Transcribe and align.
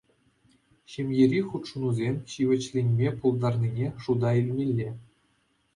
Ҫемьери 0.93 1.39
хутшӑнусем 1.51 2.15
ҫивӗчленме 2.33 3.07
пултарнине 3.21 3.87
шута 4.07 4.29
илмелле. 4.41 4.89